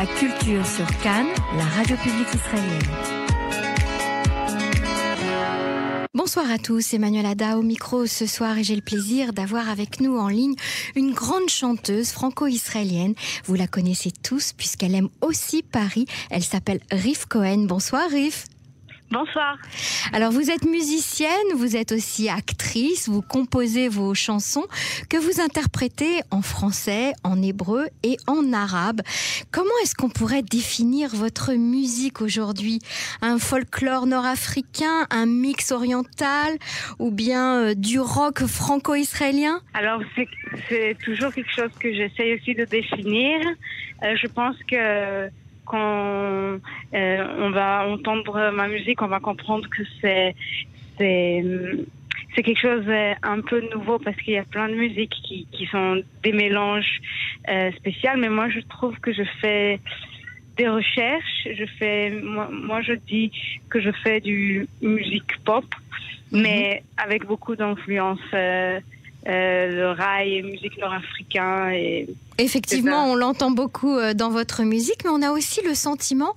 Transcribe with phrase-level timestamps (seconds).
[0.00, 2.78] La culture sur Cannes, la radio publique israélienne.
[6.14, 10.00] Bonsoir à tous, Emmanuel Ada au micro ce soir et j'ai le plaisir d'avoir avec
[10.00, 10.54] nous en ligne
[10.94, 13.14] une grande chanteuse franco-israélienne.
[13.46, 16.06] Vous la connaissez tous puisqu'elle aime aussi Paris.
[16.30, 17.64] Elle s'appelle Rif Cohen.
[17.66, 18.44] Bonsoir Rif.
[19.10, 19.56] Bonsoir.
[20.12, 24.66] Alors vous êtes musicienne, vous êtes aussi actrice, vous composez vos chansons
[25.08, 29.00] que vous interprétez en français, en hébreu et en arabe.
[29.50, 32.80] Comment est-ce qu'on pourrait définir votre musique aujourd'hui?
[33.22, 36.58] Un folklore nord-africain, un mix oriental
[36.98, 39.60] ou bien euh, du rock franco-israélien?
[39.72, 40.02] Alors
[40.68, 43.40] c'est toujours quelque chose que j'essaie aussi de définir.
[44.02, 45.30] Euh, je pense que
[45.68, 46.58] quand
[46.94, 50.34] euh, on va entendre ma musique, on va comprendre que c'est
[50.98, 51.44] c'est
[52.34, 52.86] c'est quelque chose
[53.22, 57.00] un peu nouveau parce qu'il y a plein de musiques qui, qui sont des mélanges
[57.48, 58.10] euh, spéciaux.
[58.16, 59.80] Mais moi, je trouve que je fais
[60.56, 61.48] des recherches.
[61.52, 63.32] Je fais, moi, moi je dis
[63.70, 65.64] que je fais du musique pop,
[66.30, 68.20] mais avec beaucoup d'influence.
[68.34, 68.80] Euh, euh,
[69.28, 71.70] le rail, musique nord-africain.
[71.70, 76.34] Et Effectivement, on l'entend beaucoup euh, dans votre musique, mais on a aussi le sentiment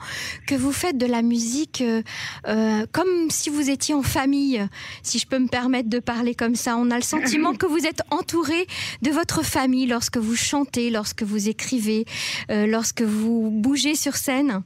[0.48, 4.66] que vous faites de la musique euh, comme si vous étiez en famille,
[5.03, 6.75] si je peux me permettre de parler comme ça.
[6.78, 8.66] On a le sentiment que vous êtes entouré
[9.03, 12.05] de votre famille lorsque vous chantez, lorsque vous écrivez,
[12.50, 14.64] lorsque vous bougez sur scène.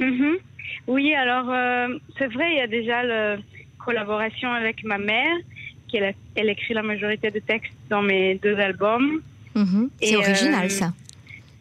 [0.00, 0.36] Mm-hmm.
[0.88, 1.46] Oui, alors
[2.18, 3.36] c'est vrai, il y a déjà la
[3.78, 5.36] collaboration avec ma mère
[5.96, 9.20] elle, écrit la majorité des textes dans mes deux albums.
[9.54, 9.90] Mhm.
[10.02, 10.92] c'est original, euh, ça.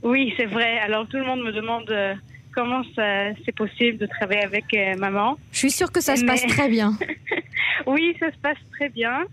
[0.02, 0.80] Oui, c'est vrai.
[0.80, 2.16] Alors tout le monde me demande euh,
[2.54, 5.38] comment c'est possible de travailler avec euh, maman.
[5.52, 6.98] Je suis sûre que ça se passe très bien.
[7.86, 9.26] oui, ça se passe très bien.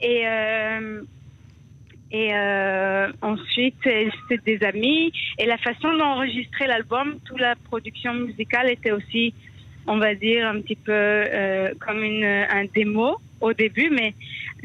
[0.00, 0.24] Et
[2.12, 2.32] et
[3.22, 5.12] ensuite, c'est des amis.
[5.38, 9.34] Et la façon d'enregistrer l'album, toute la production musicale était aussi,
[9.86, 11.24] on va dire, un petit peu
[11.80, 14.14] comme une, un démo au début, mais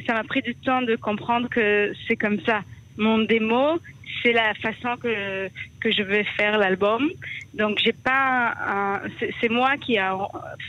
[0.08, 2.62] ça m'a pris du temps de comprendre que c'est comme ça.
[2.98, 3.80] Mon démo,
[4.22, 5.48] c'est la façon que,
[5.80, 7.10] que je vais faire l'album.
[7.54, 9.02] Donc, j'ai pas.
[9.40, 10.18] C'est moi qui a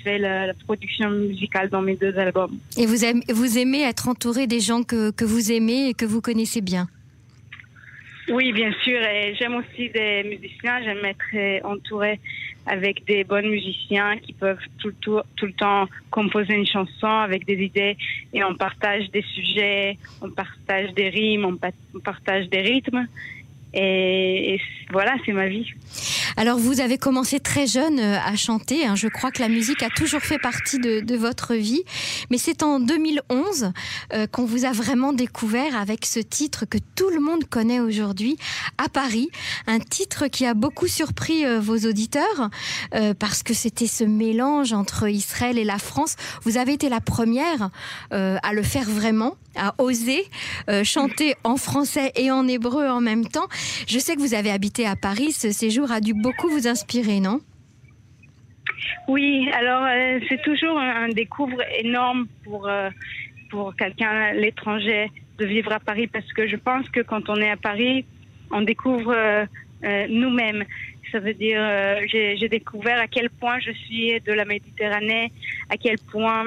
[0.05, 2.57] fait la, production musicale dans mes deux albums.
[2.77, 6.05] Et vous aimez, vous aimez être entouré des gens que, que vous aimez et que
[6.05, 6.89] vous connaissez bien?
[8.29, 9.01] Oui, bien sûr.
[9.03, 10.83] Et j'aime aussi des musiciens.
[10.85, 12.21] J'aime être entouré
[12.71, 14.95] avec des bons musiciens qui peuvent tout,
[15.43, 17.97] le temps composer une chanson avec des idées
[18.33, 23.07] et on partage des sujets, on partage des rimes, on, partage des rythmes.
[23.75, 24.61] Et,
[24.91, 25.73] voilà, c'est ma vie.
[26.37, 28.87] Alors, vous avez commencé très jeune euh, à chanter.
[28.87, 28.95] Hein.
[28.95, 31.83] Je crois que la musique a toujours fait partie de, votre vie.
[32.31, 33.73] Mais c'est en 2011
[34.13, 38.37] euh, qu'on vous a vraiment découvert avec ce titre que tout le monde connaît aujourd'hui,
[38.79, 39.29] à Paris.
[39.67, 42.51] Un titre qui a beaucoup surpris euh, vos auditeurs
[43.19, 46.17] parce que c'était ce mélange entre Israël et la France.
[46.43, 47.71] Vous avez été la première
[48.11, 50.25] à le faire vraiment à oser
[50.69, 53.49] euh, chanter en français et en hébreu en même temps.
[53.87, 55.33] Je sais que vous avez habité à Paris.
[55.33, 57.41] Ce séjour a dû beaucoup vous inspirer, non?
[59.09, 62.91] Oui, alors euh, c'est toujours un, découvre énorme pour, euh,
[63.51, 67.51] pour quelqu'un l'étranger de vivre à Paris parce que je pense que quand on est
[67.51, 68.05] à Paris,
[68.51, 69.15] on découvre
[69.83, 70.65] nous-mêmes.
[71.11, 71.61] Ça veut dire,
[72.07, 75.33] j'ai découvert à quel point je suis de la Méditerranée,
[75.71, 76.45] à quel point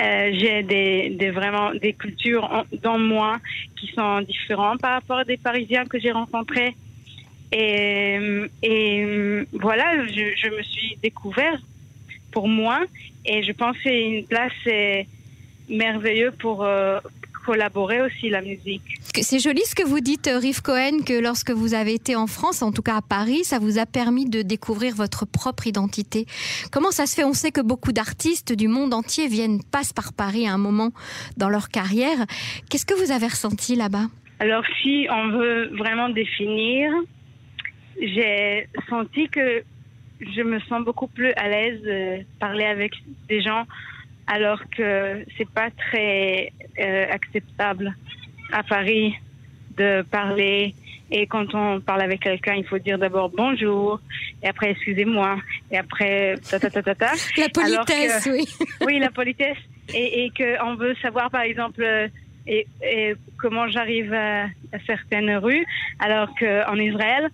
[0.00, 3.38] euh, j'ai des, vraiment des cultures dans moi
[3.78, 6.74] qui sont différentes par rapport à des Parisiens que j'ai rencontrés.
[7.52, 8.18] Et,
[8.62, 11.58] et voilà, je, je, me suis découvert
[12.30, 12.80] pour moi
[13.26, 14.52] et je pense que c'est une place
[15.68, 17.00] merveilleuse pour, euh,
[17.44, 18.82] collaborer aussi la musique.
[19.14, 22.26] C'est joli ce que vous dites, euh, Riff Cohen, que lorsque vous avez été en
[22.26, 26.26] France, en tout cas à Paris, ça vous a permis de découvrir votre propre identité.
[26.70, 27.24] Comment ça se fait?
[27.24, 30.90] On sait que beaucoup d'artistes du monde entier viennent, passent par Paris à un moment
[31.36, 32.18] dans leur carrière.
[32.68, 34.06] Qu'est-ce que vous avez ressenti là-bas?
[34.38, 36.92] Alors, si on veut vraiment définir,
[38.00, 39.62] j'ai senti que
[40.20, 42.92] je me sens beaucoup plus à l'aise de parler avec
[43.28, 43.66] des gens
[44.26, 47.94] alors que c'est pas très euh, acceptable
[48.52, 49.14] à Paris
[49.76, 50.74] de parler.
[51.10, 54.00] Et quand on parle avec quelqu'un, il faut dire d'abord bonjour,
[54.42, 55.38] et après excusez-moi,
[55.72, 57.12] et après ta ta ta ta ta.
[57.36, 58.44] La politesse, oui.
[58.86, 59.58] oui, la politesse.
[59.92, 61.84] Et, et qu'on veut savoir, par exemple,
[62.46, 65.66] et, et comment j'arrive à, à, certaines rues,
[65.98, 67.28] alors qu'en Israël,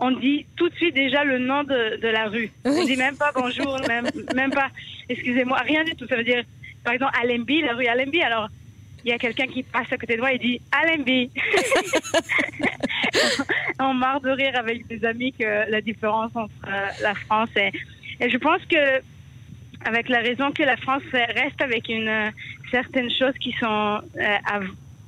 [0.00, 2.50] on dit tout de suite déjà le nom de, de la rue.
[2.64, 4.68] On dit même pas bonjour, même, même pas
[5.08, 6.06] excusez-moi, rien du tout.
[6.06, 6.42] Ça veut dire,
[6.84, 8.22] par exemple, Alembi, la rue Alembi.
[8.22, 8.48] Alors,
[9.04, 11.30] il y a quelqu'un qui passe à côté de moi et dit Alembi.
[13.80, 17.72] on marre de rire avec des amis que la différence entre euh, la France et,
[18.20, 19.00] et je pense que
[19.84, 22.30] avec la raison que la France reste avec une euh,
[22.70, 24.36] certaines choses qui sont euh,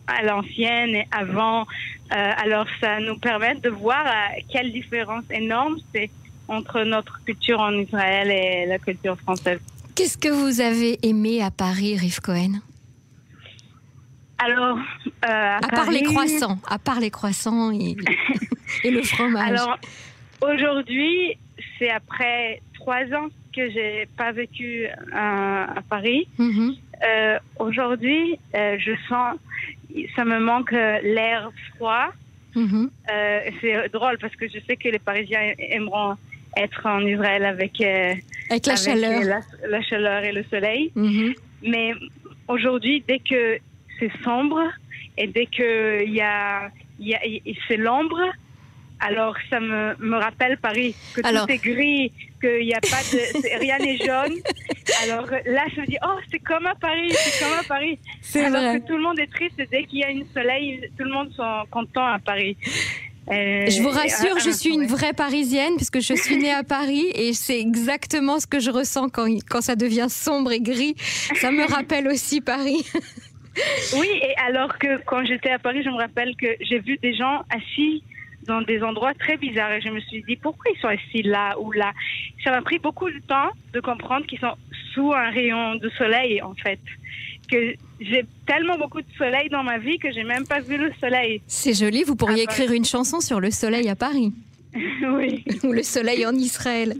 [0.06, 1.66] à, à l'ancienne et avant,
[2.10, 4.04] alors ça nous permet de voir
[4.50, 6.10] quelle différence énorme c'est
[6.48, 9.60] entre notre culture en Israël et la culture française.
[9.94, 12.60] Qu'est-ce que vous avez aimé à Paris, Rive Cohen?
[14.38, 17.70] Alors, euh, à, part les croissants, à part les croissants
[18.84, 19.48] et, le fromage.
[19.48, 19.78] Alors,
[20.40, 21.36] aujourd'hui,
[21.78, 26.26] c'est après trois ans que j'ai pas vécu à, Paris.
[26.38, 26.74] Mhm.
[27.04, 29.36] Euh, aujourd'hui, euh, je sens,
[30.16, 32.12] ça me manque l'air froid.
[32.54, 32.90] Mhm.
[33.62, 36.16] c'est drôle parce que je sais que les Parisiens aimeront
[36.54, 40.92] être en Israël avec, avec la chaleur, la, chaleur et le soleil.
[40.94, 41.32] Mhm.
[41.62, 41.94] Mais
[42.48, 43.58] aujourd'hui, dès que
[43.98, 44.60] c'est sombre
[45.16, 47.20] et dès que y a, y a
[47.68, 48.20] c'est l'ombre,
[49.02, 53.58] alors ça me, me rappelle Paris, que tout est gris, qu'il n'y a pas de,
[53.60, 54.38] rien n'est jaune.
[55.02, 57.98] Alors là, je me dis, oh, c'est comme à Paris, c'est comme à Paris.
[58.34, 58.80] Alors vrai.
[58.80, 61.32] que tout le monde est triste dès qu'il y a une soleil, tout le monde
[61.34, 62.56] sont content à Paris.
[63.30, 67.06] Euh, je vous rassure, je suis une vraie Parisienne puisque je suis née à Paris
[67.14, 70.96] et c'est exactement ce que je ressens quand, quand ça devient sombre et gris.
[71.40, 72.84] Ça me rappelle aussi Paris.
[73.96, 77.14] Oui, et alors que quand j'étais à Paris, je me rappelle que j'ai vu des
[77.14, 78.02] gens assis
[78.46, 81.58] dans des endroits très bizarres et je me suis dit pourquoi ils sont assis là
[81.58, 81.92] ou là?
[82.44, 84.56] Ça m'a pris beaucoup de temps de comprendre qu'ils sont
[84.94, 86.80] sous un rayon de soleil en fait.
[87.50, 90.92] Que j'ai tellement beaucoup de soleil dans ma vie que j'ai même pas vu le
[91.00, 91.42] soleil.
[91.46, 94.32] C'est joli, vous pourriez écrire une chanson sur le soleil à Paris.
[95.16, 95.44] oui.
[95.64, 96.96] Ou le soleil en Israël.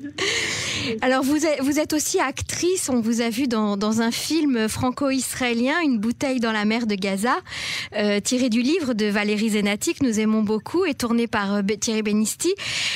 [1.01, 2.89] Alors, vous êtes, aussi actrice.
[2.89, 6.95] On vous a vu dans, dans un film franco-israélien, Une bouteille dans la mer de
[6.95, 7.37] Gaza,
[7.97, 11.63] euh, tiré du livre de Valérie Zenati, que nous aimons beaucoup, et tourné par euh,
[11.63, 12.55] Thierry Benisti.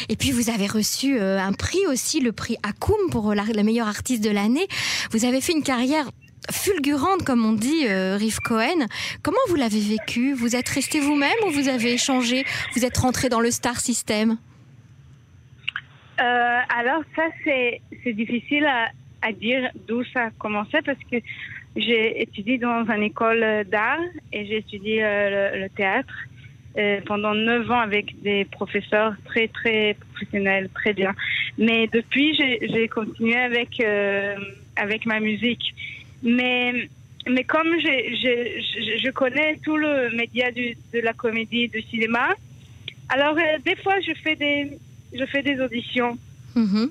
[0.09, 3.89] Et puis, vous avez reçu euh, un prix aussi, le prix Akoum pour la, meilleure
[3.89, 4.67] artiste de l'année.
[5.11, 6.11] Vous avez fait une carrière
[6.51, 8.87] fulgurante, comme on dit, Riff Cohen.
[9.23, 10.33] Comment vous l'avez vécu?
[10.33, 12.45] Vous êtes resté vous-même ou vous avez échangé?
[12.77, 14.37] Vous êtes rentré dans le star system?
[16.21, 17.81] Euh, alors ça, c'est,
[18.13, 18.89] difficile à,
[19.23, 21.17] à dire d'où ça a commencé parce que
[21.77, 24.01] j'ai étudié dans une école d'art
[24.33, 26.15] et j'ai étudié euh, le, théâtre
[26.79, 31.15] euh, pendant neuf ans avec des professeurs très, très professionnels, très bien.
[31.59, 34.37] Mais depuis, j'ai, continué avec, euh,
[34.77, 35.75] avec ma musique.
[36.23, 36.89] Mais,
[37.29, 42.35] mais comme j'ai, j'ai, je connais tout le média du, de la comédie, du cinéma,
[43.09, 44.79] alors euh, des fois, je fais des
[45.13, 46.19] je fais des auditions.
[46.55, 46.91] Mhm.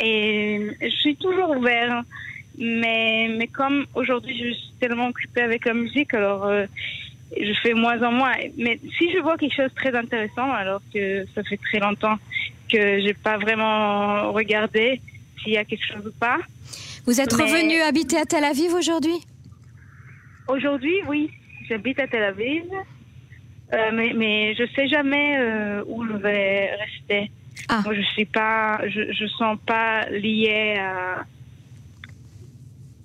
[0.00, 2.06] Et je suis toujours ouverte.
[2.58, 6.66] Mais, mais comme aujourd'hui, je suis tellement occupée avec la musique, alors euh,
[7.40, 8.34] je fais moins en moins.
[8.56, 12.16] Mais si je vois quelque chose de très intéressant, alors que ça fait très longtemps
[12.70, 15.00] que j'ai pas vraiment regardé
[15.40, 16.38] s'il y a quelque chose ou pas.
[17.06, 19.18] Vous êtes revenu habiter à Tel Aviv aujourd'hui?
[20.48, 21.30] Aujourd'hui, oui.
[21.68, 22.64] J'habite à Tel Aviv.
[23.72, 27.30] Euh, mais, mais je sais jamais euh, où je vais rester.
[27.68, 27.82] Ah.
[27.84, 31.24] Moi, je suis pas, je, je sens pas liée à,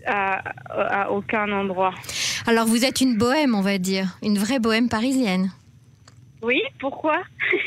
[0.06, 1.94] à, à aucun endroit.
[2.46, 5.52] Alors vous êtes une bohème, on va dire, une vraie bohème parisienne.
[6.42, 7.22] Oui, pourquoi?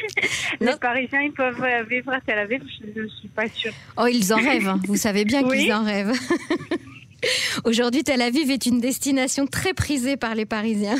[0.60, 2.62] Les Parisiens, ils peuvent vivre à Tel Aviv,
[2.94, 3.72] je ne suis pas sûre.
[3.96, 4.80] Oh, ils en rêvent, hein.
[4.86, 5.64] vous savez bien Oui.
[5.64, 6.12] qu'ils en rêvent.
[7.64, 10.98] Aujourd'hui, Tel Aviv est une destination très prisée par les Parisiens.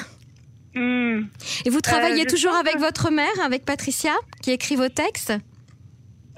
[0.75, 1.25] Hmm.
[1.66, 4.12] Et vous travaillez je toujours avec que- votre mère, avec Patricia,
[4.43, 5.35] qui écrit vos textes?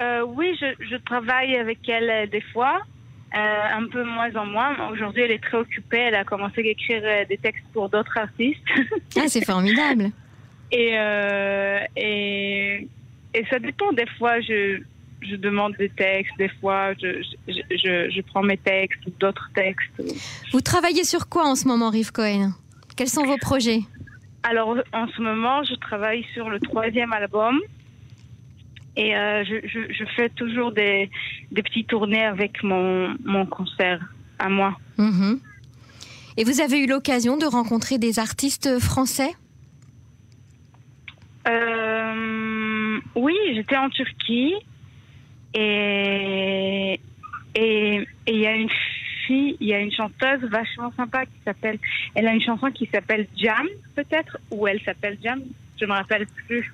[0.00, 2.81] Euh, oui, je, je travaille avec elle euh, des fois,
[3.37, 3.38] euh,
[3.78, 4.90] un peu moins en moins.
[4.90, 5.99] Aujourd'hui, elle est très occupée.
[5.99, 8.61] Elle a commencé à écrire des textes pour d'autres artistes.
[9.17, 10.11] Ah, c'est formidable.
[10.71, 12.88] et, euh, et,
[13.35, 13.93] et ça dépend.
[13.93, 14.81] Des fois, je,
[15.23, 16.33] je demande des textes.
[16.38, 19.90] Des fois, je, je prends mes textes ou d'autres textes.
[20.52, 22.52] Vous travaillez sur quoi en ce moment, Rive Cohen?
[22.97, 23.81] Quels sont vos projets?
[24.45, 27.59] Alors, en ce moment, je travaille sur le troisième album.
[28.99, 31.09] Et euh, je, je, je fais toujours des,
[31.52, 34.00] des petites tournées avec mon, mon concert
[34.40, 34.76] à moi.
[34.99, 35.38] Mhm.
[36.37, 39.31] Et vous avez eu l'occasion de rencontrer des artistes français?
[41.47, 44.55] Euh, oui, j'étais en Turquie
[45.55, 47.00] et
[47.55, 48.71] et et il y a une
[49.26, 51.78] fille, il y a une chanteuse vachement sympa qui s'appelle,
[52.17, 55.40] elle a une chanson qui s'appelle Jam peut-être ou elle s'appelle Jam,
[55.81, 56.73] je me rappelle plus.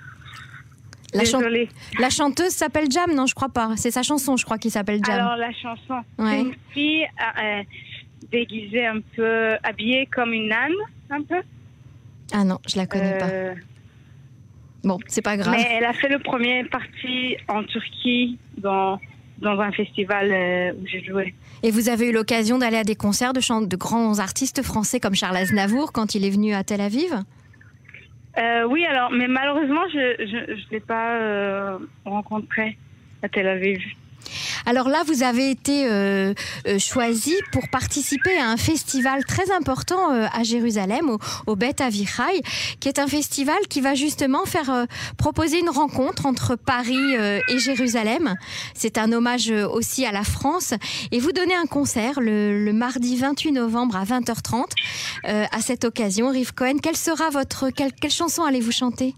[1.15, 1.69] La, chan- Désolée.
[2.01, 3.73] la chanteuse s'appelle Jam Non, je crois pas.
[3.77, 5.15] C'est sa chanson, je crois, qui s'appelle Jam.
[5.19, 6.41] Alors la chanson, Ouais.
[6.41, 7.63] une fille euh,
[8.31, 10.73] déguisée un peu, habillée comme une âne
[11.11, 11.41] un peu.
[12.33, 13.27] Ah non, je la connais pas.
[13.29, 13.55] Euh,
[14.83, 15.55] Bon, c'est pas grave.
[15.57, 19.01] Mais elle a fait le premier parti en Turquie dans,
[19.39, 21.35] dans un festival euh, où j'ai joué.
[21.63, 25.15] Et vous avez eu l'occasion d'aller à des concerts de, de grands artistes français comme
[25.15, 27.15] Charles Aznavour quand il est venu à Tel Aviv?
[28.39, 32.79] Euh, Oui, alors, mais malheureusement, je ne l'ai pas euh, rencontré
[33.23, 33.83] à Tel Aviv.
[34.67, 36.33] Alors là, vous avez été euh,
[36.67, 41.83] euh, choisi pour participer à un festival très important euh, à Jérusalem, au, au Bet
[41.83, 42.41] Avichai,
[42.81, 44.87] qui est un festival qui va justement faire
[45.19, 48.35] proposer une rencontre entre Paris et Jérusalem.
[48.75, 50.75] C'est un hommage aussi à la France.
[51.13, 54.65] Et vous donnez un concert le, mardi 28 novembre à 20h30.
[55.25, 59.15] à cette occasion, Rive Cohen, quelle sera votre quelle, quelle chanson allez-vous chanter?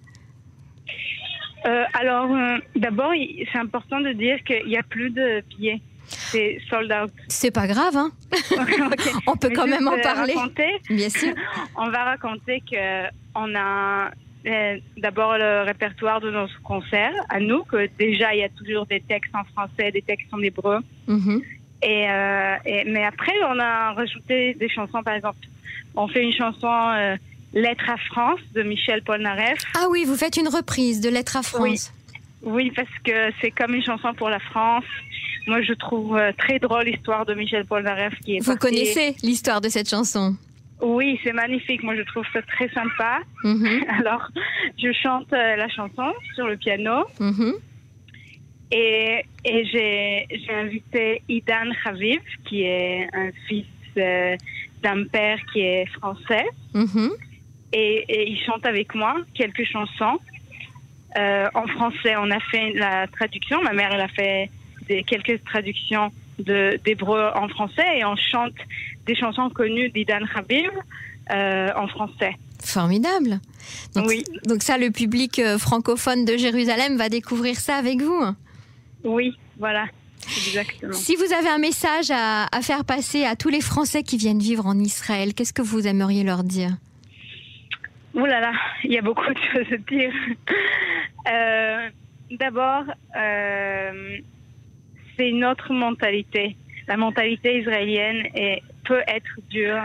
[1.67, 3.13] Euh, alors, euh, d'abord,
[3.53, 5.81] c'est important de dire qu'il n'y a plus de billets.
[6.07, 7.11] C'est sold out.
[7.29, 8.13] C'est pas grave, hein
[9.27, 10.35] On peut quand même en parler.
[10.35, 11.35] Raconter, Bien sûr.
[11.77, 14.11] On va raconter qu'on a
[14.47, 18.87] euh, d'abord le répertoire de nos concerts à nous, que déjà il y a toujours
[18.87, 20.79] des textes en français, des textes en hébreu.
[21.09, 21.43] Mm-hmm.
[21.83, 25.45] et, mais après, on a rajouté des chansons, par exemple,
[25.97, 27.17] on fait une chanson
[27.57, 29.59] Lettre à France de Michel Polnareff.
[29.75, 31.91] Ah oui, vous faites une reprise de Lettre à France.
[32.43, 34.85] Oui, parce que c'est comme une chanson pour la France.
[35.47, 38.41] Moi, je trouve euh, très drôle l'histoire de Michel Polnareff qui est.
[38.41, 40.37] Vous connaissez l'histoire de cette chanson?
[40.83, 41.83] Oui, c'est magnifique.
[41.83, 43.21] Moi, je trouve ça très sympa.
[43.43, 43.87] Mhm.
[44.01, 44.29] Alors,
[44.77, 47.05] je chante euh, la chanson sur le piano.
[47.19, 47.55] Mhm.
[48.71, 53.65] Et, et j'ai invité Idan Khaviv, qui est un fils
[53.97, 54.37] euh,
[54.83, 56.45] d'un père qui est français.
[56.75, 57.13] Mhm
[57.77, 60.19] et, il chante avec moi quelques chansons.
[61.17, 63.63] Euh, en français, on a fait la traduction.
[63.63, 64.51] Ma mère, elle a fait
[64.89, 68.53] des, quelques traductions d'hébreu en français et on chante
[69.07, 70.71] des chansons connues d'Idan Habib
[71.31, 72.37] euh, en français.
[72.63, 73.41] Formidable.
[73.95, 74.25] Donc, oui.
[74.47, 78.23] Donc ça, le public euh, francophone de Jérusalem va découvrir ça avec vous.
[79.05, 79.87] Oui, voilà.
[80.49, 80.93] Exactement.
[80.93, 84.67] Si vous avez un message à faire passer à tous les Français qui viennent vivre
[84.67, 86.77] en Israël, qu'est-ce que vous aimeriez leur dire?
[88.17, 90.13] Ouh là là, il y a beaucoup de choses à dire.
[91.29, 91.89] Euh,
[92.31, 92.85] d'abord,
[93.17, 94.19] euh,
[95.17, 96.57] c'est une autre mentalité.
[96.87, 99.83] La mentalité israélienne est, peut être dure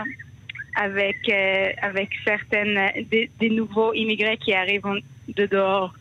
[0.76, 5.00] avec, euh, avec certaines des, nouveaux immigrés qui arrivent
[5.36, 5.92] de dehors.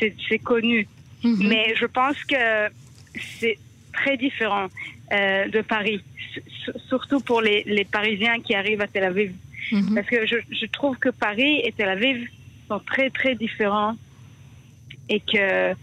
[0.00, 0.86] C'est connu.
[1.24, 1.48] Mhm.
[1.48, 2.68] Mais je pense que
[3.40, 3.58] c'est
[3.92, 4.68] très différent
[5.10, 6.04] de Paris,
[6.88, 9.32] surtout pour les, les Parisiens qui arrivent à Tel Aviv.
[9.72, 9.94] Mhm.
[9.94, 12.28] Parce que je, je, trouve que Paris et Tel Aviv
[12.68, 13.96] sont très, très différents
[15.08, 15.74] et que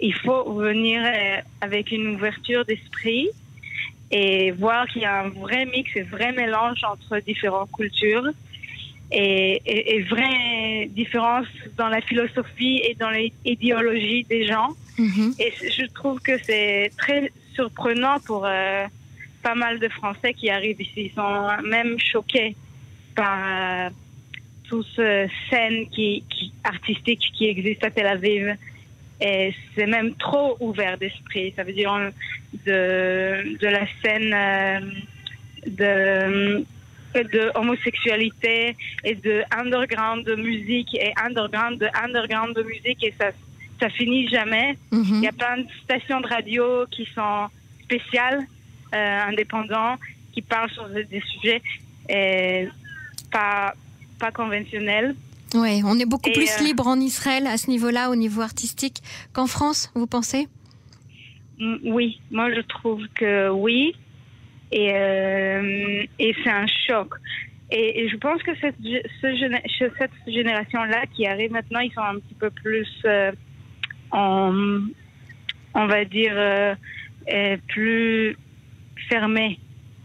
[0.00, 3.28] il faut venir euh, avec une ouverture d'esprit
[4.10, 8.28] et voir qu'il y a un vrai mix, un vrai mélange entre différentes cultures
[9.12, 14.70] et, et, et vraie différence dans la philosophie et dans l'idéologie des gens.
[14.98, 15.34] Mhm.
[15.38, 18.86] Et je trouve que c'est très surprenant pour euh,
[19.42, 21.10] pas mal de Français qui arrivent ici.
[21.10, 22.56] Ils sont même choqués
[23.20, 23.90] par euh,
[24.66, 25.00] toute
[25.50, 26.24] scène qui,
[26.64, 28.56] artistique qui existe à Tel Aviv.
[29.20, 31.52] Et c'est même trop ouvert d'esprit.
[31.54, 31.92] Ça veut dire
[32.64, 34.80] de, de la scène euh,
[35.66, 36.64] de,
[37.14, 38.74] de homosexualité
[39.04, 43.30] et de underground de musique et underground de underground de musique et ça
[43.80, 44.76] ça finit jamais.
[44.92, 45.16] Mm-hmm.
[45.20, 47.48] Il y a plein de stations de radio qui sont
[47.84, 48.46] spéciales,
[48.94, 50.00] euh, indépendantes,
[50.34, 51.62] qui parlent sur des sujets.
[52.10, 52.68] Et
[53.30, 53.74] pas,
[54.18, 55.14] pas conventionnel.
[55.54, 58.98] Oui, on est beaucoup plus euh, libre en Israël à ce niveau-là, au niveau artistique,
[59.32, 60.46] qu'en France, vous pensez?
[61.84, 63.94] Oui, moi je trouve que oui.
[64.72, 67.14] Et, euh, et c'est un choc.
[67.72, 68.76] Et, je pense que cette,
[69.20, 73.32] cette génération-là qui arrive maintenant, ils sont un petit peu plus, euh,
[74.12, 74.80] en,
[75.74, 76.76] on va dire,
[77.68, 78.36] plus
[79.08, 79.58] fermés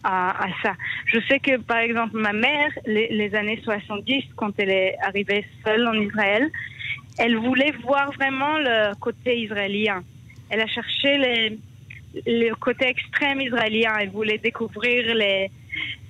[0.05, 0.73] à, ça.
[1.15, 5.87] Je sais que, par exemple, ma mère, les, années 70, quand elle est arrivée seule
[5.87, 6.51] en Israël,
[7.17, 10.03] elle voulait voir vraiment le côté israélien.
[10.49, 11.57] Elle a cherché les,
[12.25, 13.93] le côté extrême israélien.
[13.97, 15.49] Elle voulait découvrir les,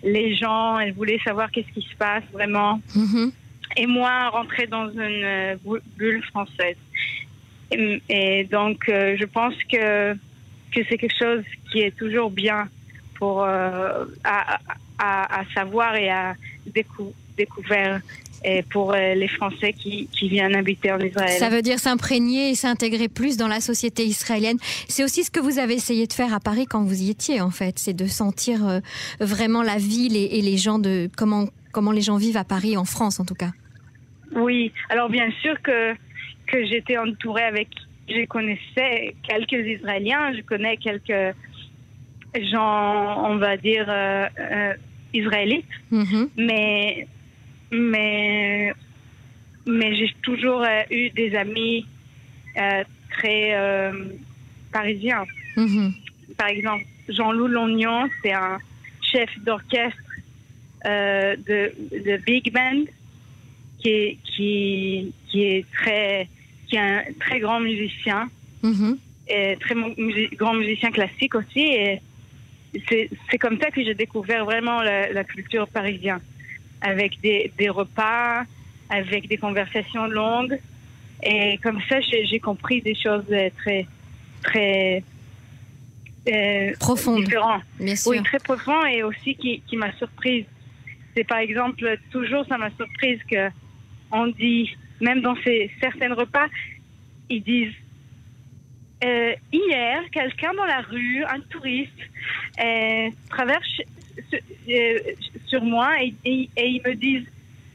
[0.03, 0.79] les gens.
[0.79, 2.81] Elle voulait savoir qu'est-ce qui se passe vraiment.
[2.95, 3.31] Mm-hmm.
[3.77, 5.55] Et moi, rentrer dans une euh,
[5.97, 6.77] bulle française.
[7.69, 12.69] Et, donc, euh, je pense que, que c'est quelque chose qui est toujours bien
[13.15, 14.59] pour euh, à,
[14.99, 16.35] à, savoir et à
[17.37, 18.01] découvrir
[18.43, 21.31] et pour euh, les Français qui, qui, viennent habiter en Israël.
[21.39, 24.57] Ça veut dire s'imprégner et s'intégrer plus dans la société israélienne.
[24.87, 27.41] C'est aussi ce que vous avez essayé de faire à Paris quand vous y étiez,
[27.41, 27.79] en fait.
[27.79, 28.79] C'est de sentir euh,
[29.19, 32.77] vraiment la ville et, et, les gens de comment, comment les gens vivent à Paris,
[32.77, 33.51] en France en tout cas.
[34.35, 35.93] Oui, alors bien sûr que
[36.47, 37.69] que j'étais entourée avec.
[38.07, 41.35] Je connaissais quelques Israéliens, je connais quelques
[42.43, 44.73] gens, on va dire, euh, euh,
[45.13, 46.29] israélites, Mhm.
[46.37, 47.07] mais,
[47.71, 48.73] mais,
[49.65, 51.85] mais j'ai toujours euh, eu des amis
[52.57, 53.53] euh, très
[54.71, 55.23] parisiens.
[55.55, 55.93] Mhm.
[56.37, 58.57] Par exemple, Jean-Loup Lognon, c'est un
[59.01, 59.97] chef d'orchestre
[60.83, 61.73] de,
[62.05, 62.83] de big band
[63.79, 66.27] qui est, qui, qui est très,
[66.67, 68.29] qui est un très grand musicien,
[68.63, 68.97] Mhm.
[69.27, 71.59] et très mu- grand musicien classique aussi.
[71.61, 72.01] Et
[72.89, 76.19] c'est comme ça que j'ai découvert vraiment la, la culture parisienne,
[76.81, 78.43] avec des, des repas,
[78.89, 80.57] avec des conversations longues.
[81.23, 83.87] Et comme ça, j'ai compris des choses euh, très,
[84.43, 85.03] très
[86.27, 87.63] euh, Profonde, différentes.
[87.79, 88.11] bien sûr.
[88.11, 90.45] Oui, très profond et aussi qui, qui m'a surprise.
[91.15, 93.49] C'est par exemple, toujours ça m'a surprise que
[94.11, 96.47] on dit, même dans ces certains repas,
[97.29, 97.73] ils disent
[99.05, 101.91] euh, hier, quelqu'un dans la rue, un touriste,
[102.63, 103.67] euh, traverse
[104.29, 104.99] sur, euh,
[105.47, 107.27] sur moi et, et- et ils me disent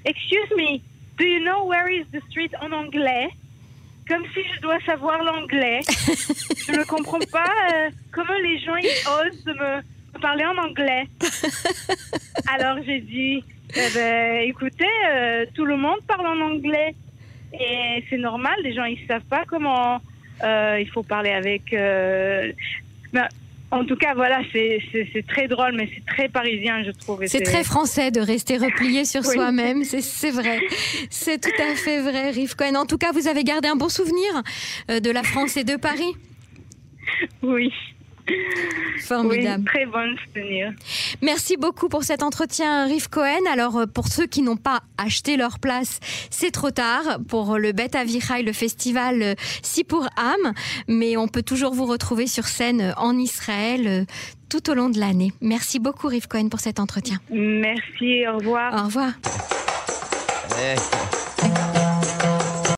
[0.04, 0.78] Excuse me,
[1.18, 3.28] do you know where is the street en anglais?
[4.08, 5.80] Comme si je dois savoir l'anglais.
[5.88, 7.52] je ne comprends pas
[8.10, 9.76] comment les gens ils osent me,
[10.14, 11.04] me parler en anglais.
[12.48, 13.44] Alors j'ai dit
[13.76, 14.88] Eh ben, écoutez,
[15.54, 16.94] tout le monde parle en anglais.
[17.52, 20.00] Et c'est normal, les gens ils savent pas comment
[20.42, 21.72] il faut parler avec.
[21.72, 22.52] euh,
[23.12, 23.26] ben,
[23.72, 24.80] en tout cas, voilà, c'est
[25.28, 27.22] très drôle, mais c'est très parisien, je trouve.
[27.26, 29.34] C'est très français de rester replié sur Oui.
[29.34, 30.58] soi-même, c'est- vrai.
[31.08, 32.74] C'est tout à fait vrai, Rive Cohen.
[32.74, 34.42] En tout cas, vous avez gardé un bon souvenir
[34.90, 36.12] euh, de la France et de Paris?
[37.42, 37.72] Oui,
[39.00, 39.64] Formidable.
[39.66, 40.72] oui, très bon souvenir.
[41.22, 43.40] Merci beaucoup pour cet entretien, Rive Cohen.
[43.50, 47.72] Alors, euh, pour ceux qui n'ont pas acheté leur place, c'est trop tard pour le
[47.72, 50.52] Bet Avichai, le festival euh, Si pour âme.
[50.88, 54.06] Mais on peut toujours vous retrouver sur scène euh, en Israël
[54.48, 55.32] tout au long de l'année.
[55.40, 57.18] Merci beaucoup, Rive Cohen, pour cet entretien.
[57.30, 58.74] Merci, au revoir.
[58.74, 59.12] Au revoir.